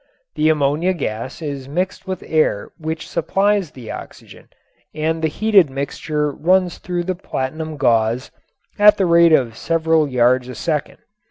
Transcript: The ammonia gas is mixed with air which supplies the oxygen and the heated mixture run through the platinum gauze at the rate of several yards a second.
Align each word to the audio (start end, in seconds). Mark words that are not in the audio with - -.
The 0.33 0.49
ammonia 0.49 0.93
gas 0.93 1.43
is 1.43 1.69
mixed 1.69 2.07
with 2.07 2.23
air 2.25 2.71
which 2.79 3.07
supplies 3.07 3.69
the 3.69 3.91
oxygen 3.91 4.49
and 4.95 5.21
the 5.21 5.27
heated 5.27 5.69
mixture 5.69 6.31
run 6.31 6.69
through 6.69 7.03
the 7.03 7.13
platinum 7.13 7.77
gauze 7.77 8.31
at 8.79 8.97
the 8.97 9.05
rate 9.05 9.31
of 9.31 9.55
several 9.55 10.07
yards 10.07 10.47
a 10.47 10.55
second. 10.55 10.97